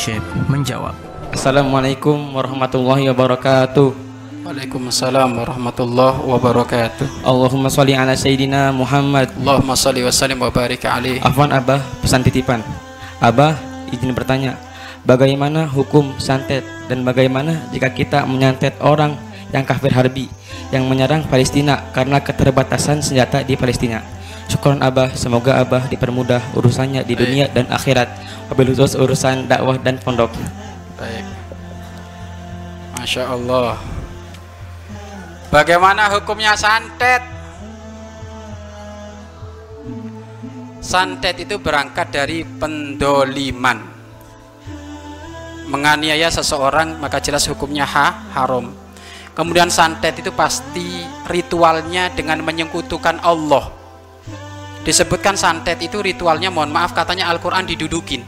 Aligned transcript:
Syekh 0.00 0.24
menjawab. 0.48 0.96
Assalamualaikum 1.28 2.32
warahmatullahi 2.32 3.12
wabarakatuh. 3.12 3.92
Waalaikumsalam 4.48 5.28
warahmatullahi 5.36 6.24
wabarakatuh. 6.24 7.20
Allahumma 7.20 7.68
sholli 7.68 7.92
ala 7.92 8.16
sayyidina 8.16 8.72
Muhammad. 8.72 9.28
Allahumma 9.36 9.76
salli 9.76 10.00
wa 10.00 10.08
sallim 10.08 10.40
wa 10.40 10.48
barik 10.48 10.88
alaih. 10.88 11.20
Afwan 11.20 11.52
Abah, 11.52 11.84
pesan 12.00 12.24
titipan. 12.24 12.64
Abah, 13.20 13.60
izin 13.92 14.16
bertanya, 14.16 14.56
bagaimana 15.04 15.68
hukum 15.68 16.16
santet 16.16 16.64
dan 16.88 17.04
bagaimana 17.04 17.68
jika 17.68 17.92
kita 17.92 18.24
menyantet 18.24 18.80
orang 18.80 19.20
yang 19.52 19.68
kafir 19.68 19.92
harbi 19.92 20.32
yang 20.72 20.88
menyerang 20.88 21.28
Palestina 21.28 21.92
karena 21.92 22.24
keterbatasan 22.24 23.04
senjata 23.04 23.44
di 23.44 23.52
Palestina? 23.52 24.00
Syukuran 24.50 24.82
Abah, 24.82 25.14
semoga 25.14 25.62
Abah 25.62 25.86
dipermudah 25.86 26.42
urusannya 26.58 27.06
di 27.06 27.14
dunia 27.14 27.46
dan 27.54 27.70
akhirat. 27.70 28.10
Wabil 28.50 28.74
khusus 28.74 28.98
urusan 28.98 29.46
dakwah 29.46 29.78
dan 29.78 30.02
pondok. 30.02 30.34
Baik. 30.98 31.22
Masya 32.98 33.30
Allah. 33.30 33.78
Bagaimana 35.54 36.10
hukumnya 36.18 36.58
santet? 36.58 37.22
Santet 40.82 41.46
itu 41.46 41.54
berangkat 41.62 42.10
dari 42.10 42.42
pendoliman. 42.42 43.86
Menganiaya 45.70 46.26
seseorang 46.26 46.98
maka 46.98 47.22
jelas 47.22 47.46
hukumnya 47.46 47.86
ha, 47.86 48.26
haram. 48.34 48.74
Kemudian 49.30 49.70
santet 49.70 50.18
itu 50.18 50.34
pasti 50.34 51.06
ritualnya 51.30 52.10
dengan 52.10 52.42
menyekutukan 52.42 53.22
Allah. 53.22 53.79
Disebutkan 54.80 55.36
santet 55.36 55.76
itu 55.84 56.00
ritualnya 56.00 56.48
mohon 56.48 56.72
maaf 56.72 56.96
katanya 56.96 57.28
Al-Quran 57.28 57.68
didudukin. 57.68 58.24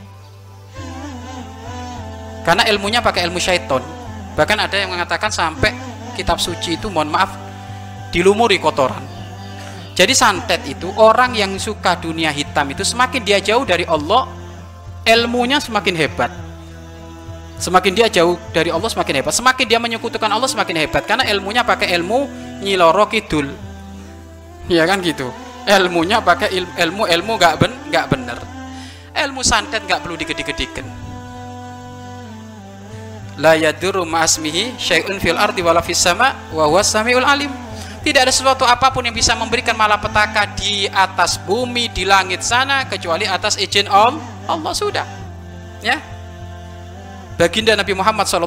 Karena 2.44 2.66
ilmunya 2.68 3.00
pakai 3.00 3.24
ilmu 3.24 3.40
syaiton. 3.40 3.80
Bahkan 4.36 4.58
ada 4.58 4.76
yang 4.76 4.92
mengatakan 4.92 5.32
sampai 5.32 5.72
kitab 6.12 6.36
suci 6.36 6.76
itu 6.76 6.92
mohon 6.92 7.08
maaf 7.08 7.32
dilumuri 8.12 8.60
kotoran. 8.60 9.00
Jadi 9.92 10.12
santet 10.16 10.64
itu 10.68 10.88
orang 10.96 11.36
yang 11.36 11.56
suka 11.60 12.00
dunia 12.00 12.32
hitam 12.32 12.68
itu 12.72 12.80
semakin 12.84 13.20
dia 13.24 13.38
jauh 13.40 13.64
dari 13.64 13.84
Allah, 13.84 14.24
ilmunya 15.04 15.60
semakin 15.60 15.94
hebat. 15.96 16.32
Semakin 17.60 17.92
dia 17.94 18.08
jauh 18.10 18.40
dari 18.50 18.74
Allah 18.74 18.88
semakin 18.90 19.22
hebat. 19.22 19.32
Semakin 19.36 19.66
dia 19.68 19.78
menyekutukan 19.78 20.26
Allah 20.26 20.48
semakin 20.50 20.82
hebat 20.82 21.06
karena 21.06 21.28
ilmunya 21.28 21.62
pakai 21.62 21.94
ilmu 21.94 22.26
nyiloro 22.64 23.06
kidul. 23.06 23.46
Ya 24.66 24.82
kan 24.88 24.98
gitu. 25.04 25.30
Ilmunya 25.62 26.18
pakai 26.20 26.50
ilmu 26.50 26.72
ilmu 26.74 27.02
ilmu 27.06 27.32
gak 27.38 27.54
ben 27.62 27.72
gak 27.90 28.06
bener. 28.10 28.38
Ilmu 29.14 29.40
santet 29.46 29.86
gak 29.86 30.02
perlu 30.02 30.18
digede-gedekan 30.18 31.02
la 33.40 33.56
yadurru 33.56 34.04
ma'asmihi 34.04 34.76
syai'un 34.76 35.16
fil 35.16 35.38
ardi 35.38 35.64
wala 35.64 35.80
fis 35.80 35.96
sama 35.96 36.36
wa 36.52 36.68
huwas 36.68 36.92
samiul 36.92 37.24
alim 37.24 37.48
tidak 38.02 38.28
ada 38.28 38.32
sesuatu 38.34 38.66
apa 38.66 38.90
pun 38.90 39.06
yang 39.06 39.14
bisa 39.14 39.32
memberikan 39.38 39.78
malapetaka 39.78 40.58
di 40.58 40.90
atas 40.90 41.38
bumi 41.40 41.88
di 41.94 42.04
langit 42.04 42.42
sana 42.44 42.84
kecuali 42.84 43.24
atas 43.24 43.56
izin 43.56 43.88
Allah 43.88 44.20
Allah 44.50 44.72
sudah 44.74 45.06
ya 45.80 45.96
Baginda 47.32 47.72
Nabi 47.74 47.96
Muhammad 47.96 48.28
SAW 48.28 48.46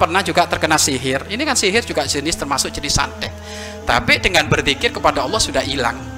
pernah 0.00 0.24
juga 0.24 0.48
terkena 0.48 0.80
sihir. 0.80 1.28
Ini 1.30 1.38
kan 1.46 1.54
sihir 1.54 1.84
juga 1.84 2.08
jenis 2.08 2.34
termasuk 2.34 2.72
jenis 2.74 2.96
santet. 2.96 3.30
Tapi 3.86 4.18
dengan 4.18 4.48
berzikir 4.50 4.90
kepada 4.90 5.22
Allah 5.22 5.38
sudah 5.38 5.62
hilang. 5.62 6.15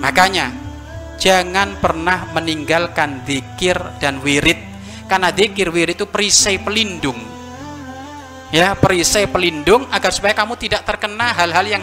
Makanya 0.00 0.52
jangan 1.16 1.80
pernah 1.80 2.28
meninggalkan 2.36 3.24
zikir 3.24 3.76
dan 4.00 4.20
wirid. 4.20 4.58
Karena 5.06 5.30
zikir 5.30 5.70
wirid 5.70 5.96
itu 5.96 6.06
perisai 6.08 6.60
pelindung. 6.60 7.16
Ya 8.54 8.78
perisai 8.78 9.26
pelindung 9.26 9.86
agar 9.90 10.14
supaya 10.14 10.34
kamu 10.34 10.54
tidak 10.58 10.86
terkena 10.86 11.34
hal-hal 11.34 11.66
yang 11.66 11.82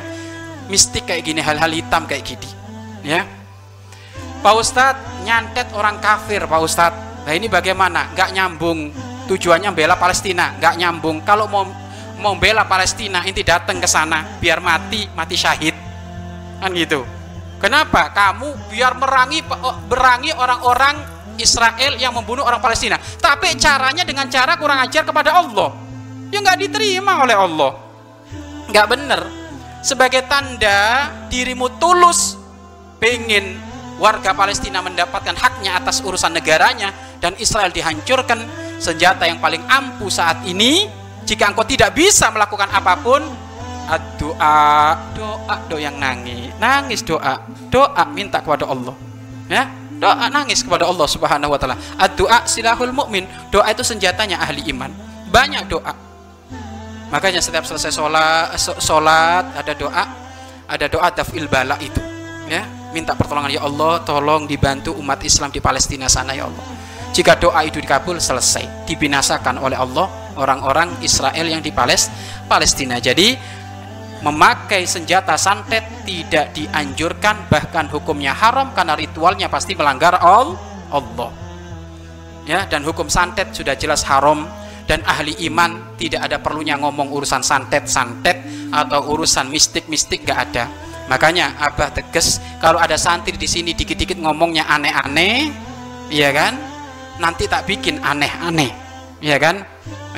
mistik 0.72 1.04
kayak 1.08 1.28
gini 1.28 1.44
hal-hal 1.44 1.72
hitam 1.72 2.08
kayak 2.08 2.24
gini. 2.24 2.50
Ya. 3.04 3.28
Pak 4.44 4.56
Ustadz 4.60 5.24
nyantet 5.24 5.72
orang 5.72 6.00
kafir 6.04 6.44
Pak 6.44 6.62
Ustadz. 6.64 7.00
Nah 7.24 7.34
ini 7.36 7.48
bagaimana? 7.48 8.12
Nggak 8.12 8.30
nyambung. 8.36 8.80
Tujuannya 9.28 9.72
bela 9.72 9.96
Palestina. 9.96 10.56
Nggak 10.60 10.76
nyambung. 10.80 11.24
Kalau 11.24 11.48
mau 11.48 11.64
mau 12.20 12.36
bela 12.36 12.68
Palestina 12.68 13.24
inti 13.24 13.44
datang 13.44 13.80
ke 13.80 13.88
sana. 13.88 14.40
Biar 14.40 14.60
mati 14.60 15.08
mati 15.16 15.40
syahid. 15.40 15.76
Kan 16.60 16.76
gitu 16.76 17.23
kenapa? 17.64 18.12
Kamu 18.12 18.68
biar 18.68 19.00
merangi 19.00 19.40
berangi 19.88 20.36
orang-orang 20.36 21.00
Israel 21.40 21.96
yang 21.96 22.12
membunuh 22.12 22.44
orang 22.44 22.60
Palestina. 22.60 23.00
Tapi 23.00 23.56
caranya 23.56 24.04
dengan 24.04 24.28
cara 24.28 24.60
kurang 24.60 24.84
ajar 24.84 25.08
kepada 25.08 25.40
Allah. 25.40 25.72
Yang 26.30 26.42
nggak 26.44 26.60
diterima 26.68 27.24
oleh 27.24 27.36
Allah. 27.40 27.72
Nggak 28.68 28.88
benar 28.92 29.44
sebagai 29.84 30.24
tanda 30.32 31.12
dirimu 31.28 31.68
tulus 31.76 32.40
pengen 33.04 33.60
warga 34.00 34.32
Palestina 34.32 34.80
mendapatkan 34.80 35.36
haknya 35.36 35.76
atas 35.76 36.00
urusan 36.00 36.32
negaranya 36.32 36.96
dan 37.20 37.36
Israel 37.36 37.70
dihancurkan 37.70 38.40
senjata 38.80 39.28
yang 39.28 39.44
paling 39.44 39.60
ampuh 39.68 40.08
saat 40.08 40.48
ini 40.48 40.88
jika 41.28 41.52
engkau 41.52 41.68
tidak 41.68 41.92
bisa 41.92 42.32
melakukan 42.32 42.72
apa 42.72 42.96
pun 43.04 43.20
doa 44.18 44.96
doa 45.14 45.56
doa 45.68 45.80
yang 45.80 46.00
nangis 46.00 46.52
nangis 46.58 47.04
doa 47.04 47.44
doa 47.68 48.04
minta 48.12 48.40
kepada 48.40 48.68
Allah 48.68 48.96
ya 49.52 49.68
doa 50.04 50.28
nangis 50.28 50.60
kepada 50.60 50.84
Allah 50.84 51.08
Subhanahu 51.08 51.56
wa 51.56 51.60
taala. 51.60 51.80
Doa 52.20 52.44
silahul 52.44 52.92
mukmin. 52.92 53.24
Doa 53.48 53.72
itu 53.72 53.88
senjatanya 53.88 54.36
ahli 54.44 54.68
iman. 54.76 54.92
Banyak 55.32 55.72
doa. 55.72 55.96
Makanya 57.08 57.40
setiap 57.40 57.64
selesai 57.64 57.94
sholat, 57.94 58.58
sholat 58.82 59.46
ada 59.54 59.74
doa, 59.78 60.04
ada 60.66 60.86
doa 60.90 61.14
dafil 61.14 61.46
bala 61.46 61.78
itu, 61.78 62.02
ya 62.50 62.66
minta 62.90 63.14
pertolongan 63.14 63.54
ya 63.54 63.62
Allah, 63.62 64.02
tolong 64.02 64.50
dibantu 64.50 64.98
umat 64.98 65.22
Islam 65.22 65.54
di 65.54 65.62
Palestina 65.62 66.10
sana 66.10 66.34
ya 66.34 66.50
Allah. 66.50 66.66
Jika 67.14 67.38
doa 67.38 67.62
itu 67.62 67.78
dikabul 67.78 68.18
selesai, 68.18 68.90
dibinasakan 68.90 69.62
oleh 69.62 69.78
Allah 69.78 70.10
orang-orang 70.42 71.06
Israel 71.06 71.46
yang 71.46 71.62
di 71.62 71.70
Palestina. 71.70 72.98
Jadi 72.98 73.38
memakai 74.24 74.88
senjata 74.88 75.36
santet 75.36 75.84
tidak 76.08 76.56
dianjurkan 76.56 77.52
bahkan 77.52 77.92
hukumnya 77.92 78.32
haram 78.32 78.72
karena 78.72 78.96
ritualnya 78.96 79.52
pasti 79.52 79.76
melanggar 79.76 80.16
Allah. 80.18 81.32
Ya 82.48 82.64
dan 82.68 82.88
hukum 82.88 83.12
santet 83.12 83.52
sudah 83.52 83.76
jelas 83.76 84.02
haram. 84.08 84.48
Dan 84.84 85.00
ahli 85.08 85.32
iman 85.48 85.96
tidak 85.96 86.28
ada 86.28 86.44
perlunya 86.44 86.76
ngomong 86.76 87.08
urusan 87.16 87.40
santet-santet 87.40 88.68
atau 88.68 89.16
urusan 89.16 89.48
mistik-mistik 89.48 90.28
gak 90.28 90.52
ada. 90.52 90.68
Makanya 91.08 91.56
abah 91.56 91.96
tegas 91.96 92.44
kalau 92.60 92.84
ada 92.84 93.00
santri 93.00 93.40
di 93.40 93.48
sini 93.48 93.72
dikit-dikit 93.72 94.20
ngomongnya 94.20 94.68
aneh-aneh 94.68 95.56
ya 96.12 96.36
kan? 96.36 96.60
Nanti 97.16 97.48
tak 97.48 97.64
bikin 97.64 98.04
aneh-aneh 98.04 98.76
ya 99.24 99.40
kan? 99.40 99.64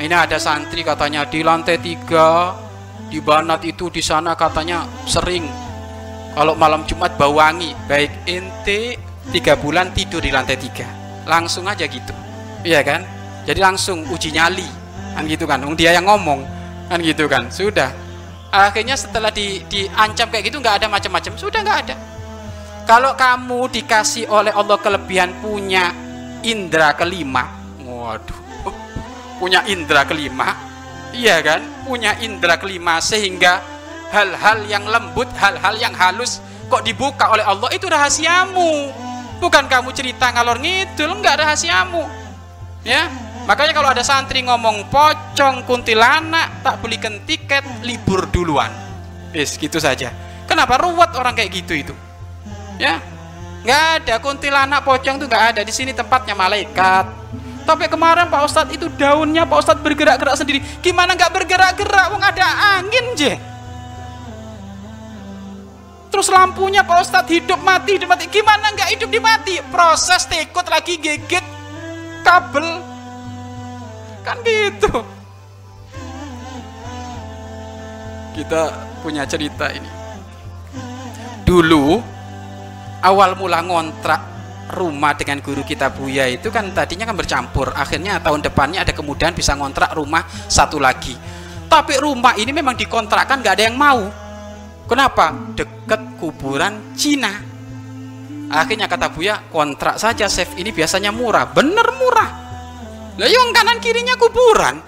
Ini 0.02 0.14
ada 0.14 0.34
santri 0.42 0.82
katanya 0.82 1.22
di 1.30 1.46
lantai 1.46 1.78
tiga 1.78 2.65
di 3.06 3.22
Banat 3.22 3.62
itu 3.62 3.86
di 3.88 4.02
sana 4.02 4.34
katanya 4.34 4.86
sering. 5.06 5.46
Kalau 6.36 6.52
malam 6.52 6.84
Jumat 6.84 7.16
bau 7.16 7.38
wangi 7.38 7.72
baik 7.88 8.28
ente 8.28 9.00
tiga 9.32 9.56
bulan 9.56 9.94
tidur 9.94 10.20
di 10.20 10.34
lantai 10.34 10.58
tiga. 10.58 10.84
Langsung 11.24 11.64
aja 11.70 11.86
gitu. 11.86 12.12
Iya 12.66 12.82
kan? 12.82 13.06
Jadi 13.46 13.60
langsung 13.62 14.04
uji 14.10 14.34
nyali. 14.34 14.66
Kan 15.16 15.24
gitu 15.30 15.48
kan? 15.48 15.62
Dia 15.78 15.96
yang 15.96 16.04
ngomong. 16.04 16.44
Kan 16.92 17.00
gitu 17.00 17.24
kan? 17.30 17.48
Sudah. 17.48 17.94
Akhirnya 18.52 18.94
setelah 18.94 19.32
di, 19.32 19.64
diancam 19.66 20.28
kayak 20.28 20.52
gitu 20.52 20.60
nggak 20.60 20.82
ada 20.82 20.86
macam-macam. 20.90 21.32
Sudah 21.38 21.60
nggak 21.62 21.78
ada. 21.88 21.96
Kalau 22.86 23.18
kamu 23.18 23.72
dikasih 23.72 24.30
oleh 24.30 24.52
Allah 24.54 24.78
kelebihan 24.78 25.34
punya 25.40 25.90
indera 26.44 26.94
kelima. 26.94 27.48
Waduh. 27.82 28.44
Punya 29.40 29.64
indera 29.68 30.04
kelima 30.04 30.65
iya 31.16 31.40
kan? 31.40 31.64
Punya 31.88 32.12
indera 32.20 32.60
kelima 32.60 33.00
sehingga 33.00 33.64
hal-hal 34.12 34.68
yang 34.68 34.84
lembut 34.84 35.26
hal-hal 35.34 35.74
yang 35.80 35.96
halus 35.96 36.38
kok 36.68 36.84
dibuka 36.84 37.32
oleh 37.32 37.42
Allah 37.42 37.72
itu 37.72 37.88
rahasiamu. 37.88 38.92
Bukan 39.40 39.68
kamu 39.68 39.92
cerita 39.96 40.32
ngalor 40.32 40.60
ngidul 40.60 41.16
enggak 41.20 41.40
rahasiamu. 41.40 42.04
Ya? 42.84 43.08
Makanya 43.48 43.72
kalau 43.72 43.88
ada 43.92 44.02
santri 44.02 44.42
ngomong 44.42 44.90
pocong 44.90 45.62
kuntilanak 45.64 46.66
tak 46.66 46.82
belikan 46.82 47.22
tiket 47.24 47.62
libur 47.80 48.28
duluan. 48.28 48.70
Yes 49.32 49.56
gitu 49.56 49.78
saja. 49.78 50.12
Kenapa 50.46 50.78
ruwet 50.78 51.14
orang 51.14 51.34
kayak 51.34 51.50
gitu 51.52 51.72
itu? 51.74 51.94
Ya? 52.78 53.00
Nggak 53.66 53.84
ada 54.02 54.14
kuntilanak 54.22 54.82
pocong 54.82 55.18
tuh 55.18 55.26
nggak 55.26 55.44
ada. 55.54 55.60
Di 55.62 55.74
sini 55.74 55.90
tempatnya 55.90 56.34
malaikat 56.38 57.06
tapi 57.66 57.90
kemarin 57.90 58.30
Pak 58.30 58.46
Ustadz 58.46 58.70
itu 58.70 58.86
daunnya 58.94 59.42
Pak 59.42 59.58
Ustadz 59.58 59.82
bergerak-gerak 59.82 60.38
sendiri. 60.38 60.62
Gimana 60.78 61.18
nggak 61.18 61.34
bergerak-gerak? 61.34 62.14
Wong 62.14 62.22
ada 62.22 62.78
angin 62.78 63.06
je. 63.18 63.34
Terus 66.14 66.30
lampunya 66.30 66.86
Pak 66.86 67.02
Ustadz 67.02 67.28
hidup 67.28 67.58
mati, 67.66 67.98
hidup 67.98 68.08
mati. 68.08 68.30
Gimana 68.30 68.70
nggak 68.70 68.94
hidup 68.94 69.10
di 69.10 69.18
mati? 69.18 69.58
Proses 69.74 70.24
tekut 70.30 70.64
lagi 70.70 70.96
gigit 71.02 71.44
kabel. 72.22 72.82
kan 74.26 74.42
gitu 74.42 75.06
kita 78.34 78.74
punya 79.06 79.22
cerita 79.22 79.70
ini 79.70 79.86
dulu 81.46 82.02
awal 83.06 83.38
mula 83.38 83.62
ngontrak 83.62 84.35
rumah 84.72 85.14
dengan 85.14 85.38
guru 85.38 85.62
kita 85.62 85.94
Buya 85.94 86.26
itu 86.26 86.50
kan 86.50 86.74
tadinya 86.74 87.06
kan 87.06 87.14
bercampur. 87.14 87.70
Akhirnya 87.74 88.18
tahun 88.18 88.42
depannya 88.42 88.82
ada 88.82 88.90
kemudahan 88.90 89.34
bisa 89.34 89.54
ngontrak 89.54 89.94
rumah 89.94 90.26
satu 90.50 90.82
lagi. 90.82 91.14
Tapi 91.66 91.98
rumah 91.98 92.34
ini 92.38 92.50
memang 92.50 92.74
dikontrakkan 92.74 93.42
nggak 93.42 93.54
ada 93.58 93.64
yang 93.66 93.78
mau. 93.78 94.06
Kenapa? 94.86 95.34
Deket 95.54 96.18
kuburan 96.22 96.94
Cina. 96.94 97.34
Akhirnya 98.46 98.86
kata 98.86 99.10
Buya 99.10 99.42
kontrak 99.50 99.98
saja 99.98 100.30
chef. 100.30 100.54
Ini 100.54 100.70
biasanya 100.70 101.10
murah. 101.10 101.50
Bener 101.50 101.86
murah. 101.98 102.30
Lah 103.18 103.26
yang 103.26 103.50
kanan 103.50 103.82
kirinya 103.82 104.14
kuburan. 104.14 104.78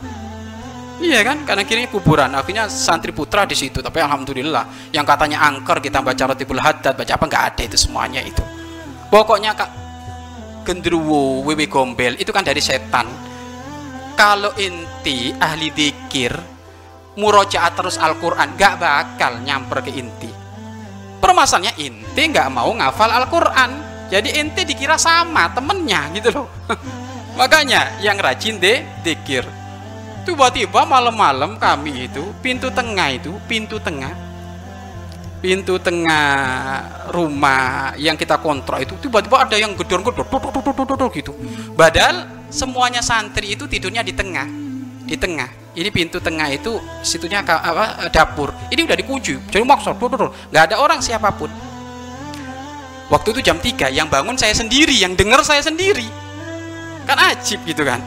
Iya 0.98 1.22
kan, 1.22 1.46
kanan 1.46 1.62
kirinya 1.66 1.90
kuburan. 1.90 2.30
Akhirnya 2.34 2.66
santri 2.66 3.10
putra 3.14 3.46
di 3.46 3.54
situ. 3.54 3.78
Tapi 3.82 3.98
alhamdulillah, 4.02 4.90
yang 4.94 5.06
katanya 5.06 5.46
angker 5.46 5.78
kita 5.78 6.02
baca 6.02 6.34
rotibul 6.34 6.58
haddad, 6.58 6.94
baca 6.98 7.12
apa 7.14 7.24
nggak 7.26 7.44
ada 7.54 7.62
itu 7.66 7.78
semuanya 7.78 8.22
itu. 8.22 8.57
Pokoknya 9.08 9.56
kak 9.56 9.70
gendruwo, 10.68 11.40
wewe 11.48 11.64
gombel 11.64 12.16
itu 12.20 12.28
kan 12.28 12.44
dari 12.44 12.60
setan. 12.60 13.08
Kalau 14.18 14.52
inti 14.60 15.32
ahli 15.38 15.72
dikir, 15.72 16.34
murojaat 17.16 17.72
terus 17.78 17.96
Al-Quran, 17.96 18.58
nggak 18.58 18.74
bakal 18.76 19.40
nyamper 19.40 19.80
ke 19.80 19.94
inti. 19.94 20.28
Permasalahannya 21.18 21.74
inti 21.80 22.22
nggak 22.28 22.48
mau 22.52 22.68
ngafal 22.74 23.08
Al-Quran. 23.08 23.70
Jadi 24.08 24.40
inti 24.40 24.64
dikira 24.64 24.96
sama 25.00 25.52
temennya 25.52 26.08
gitu 26.12 26.32
loh. 26.32 26.48
Makanya 27.38 28.02
yang 28.02 28.18
rajin 28.18 28.58
deh 28.58 28.82
dikir 29.06 29.46
tiba-tiba 30.28 30.84
malam-malam 30.84 31.56
kami 31.56 32.04
itu 32.04 32.20
pintu 32.44 32.68
tengah 32.68 33.16
itu 33.16 33.32
pintu 33.48 33.80
tengah 33.80 34.12
pintu 35.38 35.78
tengah 35.78 36.26
rumah 37.14 37.94
yang 37.94 38.18
kita 38.18 38.42
kontrak 38.42 38.82
itu 38.82 38.98
tiba-tiba 38.98 39.46
ada 39.46 39.54
yang 39.54 39.72
gedor-gedor 39.78 41.08
gitu. 41.14 41.32
Padahal 41.78 42.46
semuanya 42.50 42.98
santri 43.00 43.54
itu 43.54 43.70
tidurnya 43.70 44.02
di 44.02 44.12
tengah 44.12 44.46
di 45.08 45.16
tengah. 45.16 45.48
Ini 45.78 45.94
pintu 45.94 46.18
tengah 46.18 46.50
itu 46.50 46.74
situnya 47.06 47.46
apa 47.46 48.10
dapur. 48.10 48.50
Ini 48.68 48.82
udah 48.82 48.98
dikunci 48.98 49.38
jadi 49.48 49.62
maksud 49.62 49.94
nggak 50.50 50.64
ada 50.74 50.76
orang 50.82 50.98
siapa 50.98 51.30
pun. 51.30 51.50
Waktu 53.08 53.28
itu 53.38 53.40
jam 53.40 53.56
3 53.56 53.88
yang 53.88 54.10
bangun 54.12 54.36
saya 54.36 54.52
sendiri 54.52 54.92
yang 54.92 55.16
dengar 55.16 55.40
saya 55.46 55.64
sendiri. 55.64 56.04
Kan 57.08 57.16
ajib 57.32 57.62
gitu 57.64 57.86
kan. 57.86 58.02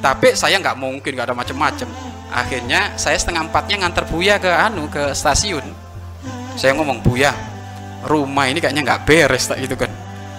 Tapi 0.00 0.34
saya 0.34 0.58
nggak 0.58 0.76
mungkin 0.80 1.14
nggak 1.14 1.30
ada 1.30 1.36
macam-macam 1.36 2.14
akhirnya 2.34 2.98
saya 2.98 3.14
setengah 3.14 3.46
empatnya 3.46 3.86
nganter 3.86 4.10
Buya 4.10 4.42
ke 4.42 4.50
anu 4.50 4.90
ke 4.90 5.14
stasiun 5.14 5.62
saya 6.54 6.72
ngomong 6.78 7.02
Buya 7.02 7.34
rumah 8.04 8.46
ini 8.46 8.60
kayaknya 8.60 8.82
nggak 8.84 9.00
beres 9.08 9.50
tak 9.50 9.58
gitu 9.62 9.74
kan. 9.74 9.90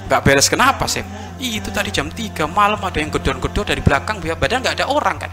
Nggak 0.06 0.22
beres 0.22 0.48
kenapa 0.48 0.86
sih 0.86 1.02
itu 1.40 1.68
tadi 1.68 1.92
jam 1.92 2.08
3 2.08 2.48
malam 2.48 2.80
ada 2.80 2.96
yang 2.96 3.12
gedor-gedor 3.12 3.68
dari 3.68 3.84
belakang 3.84 4.24
Buya 4.24 4.40
badan 4.40 4.64
nggak 4.64 4.76
ada 4.80 4.88
orang 4.88 5.20
kan 5.20 5.32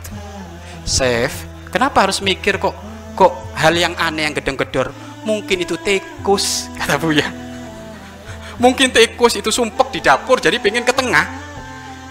Chef 0.83 1.47
kenapa 1.71 2.09
harus 2.09 2.19
mikir 2.19 2.59
kok 2.59 2.75
kok 3.15 3.33
hal 3.55 3.77
yang 3.77 3.95
aneh 4.01 4.27
yang 4.27 4.35
gedor-gedor? 4.35 4.91
Mungkin 5.23 5.63
itu 5.63 5.79
tikus 5.79 6.67
kata 6.75 6.99
Buya 6.99 7.31
mungkin 8.59 8.91
tikus 8.91 9.39
itu 9.39 9.49
sumpek 9.55 9.95
di 9.95 10.01
dapur 10.03 10.39
jadi 10.39 10.59
pengen 10.63 10.87
ke 10.87 10.95
tengah. 10.95 11.27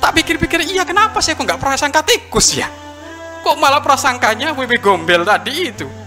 Tak 0.01 0.11
pikir-pikir 0.17 0.65
iya 0.65 0.81
kenapa 0.81 1.21
saya 1.21 1.37
kok 1.37 1.45
nggak 1.45 1.61
prasangka 1.61 2.01
tikus 2.01 2.57
ya? 2.57 2.67
Kok 3.45 3.55
malah 3.61 3.83
prasangkanya 3.83 4.53
WB 4.57 4.81
gombel 4.81 5.21
tadi 5.21 5.69
itu 5.69 6.00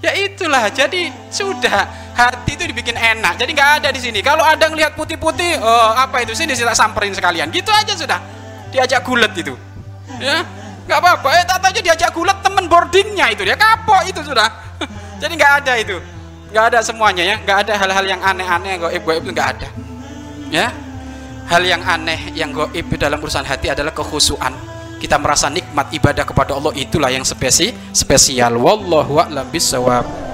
ya 0.00 0.12
itulah 0.16 0.72
jadi 0.72 1.12
sudah 1.28 1.88
hati 2.16 2.56
itu 2.56 2.64
dibikin 2.68 2.96
enak. 2.96 3.40
Jadi 3.40 3.50
nggak 3.52 3.70
ada 3.80 3.88
di 3.92 4.00
sini. 4.00 4.20
Kalau 4.20 4.44
ada 4.44 4.68
ngelihat 4.68 4.96
putih-putih 4.96 5.60
oh, 5.60 5.90
apa 5.96 6.24
itu? 6.24 6.36
Sini 6.36 6.52
saya 6.52 6.76
samperin 6.76 7.12
sekalian. 7.16 7.48
Gitu 7.48 7.68
aja 7.72 7.92
sudah. 7.96 8.20
Diajak 8.72 9.04
gulet 9.04 9.32
itu. 9.36 9.54
Ya 10.20 10.44
nggak 10.90 10.98
apa-apa. 10.98 11.28
Eh 11.38 11.44
tak 11.46 11.62
aja 11.62 11.80
diajak 11.80 12.10
gulet 12.10 12.34
temen 12.42 12.66
boardingnya 12.66 13.30
itu 13.30 13.46
dia. 13.46 13.54
Kapok 13.54 14.02
itu 14.10 14.20
sudah. 14.26 14.50
Jadi 15.22 15.32
nggak 15.38 15.52
ada 15.64 15.72
itu. 15.78 15.96
Nggak 16.50 16.64
ada 16.74 16.78
semuanya 16.82 17.22
ya. 17.22 17.36
Nggak 17.38 17.58
ada 17.68 17.72
hal-hal 17.78 18.04
yang 18.04 18.20
aneh-aneh 18.20 18.68
yang 18.74 18.80
goib-goib 18.82 19.22
itu 19.22 19.32
nggak 19.32 19.48
ada. 19.56 19.68
Ya. 20.50 20.68
Hal 21.46 21.62
yang 21.66 21.82
aneh 21.82 22.34
yang 22.34 22.50
goib 22.50 22.86
dalam 22.98 23.18
urusan 23.18 23.46
hati 23.46 23.70
adalah 23.70 23.90
kekhusuan 23.90 24.54
kita 25.00 25.16
merasa 25.16 25.48
nikmat 25.48 25.88
ibadah 25.96 26.28
kepada 26.28 26.52
Allah 26.52 26.76
itulah 26.76 27.08
yang 27.08 27.24
spesi 27.24 27.72
spesial. 27.96 28.60
Wallahu 28.60 29.16
a'lam 29.16 29.48
bisawab 29.48 30.29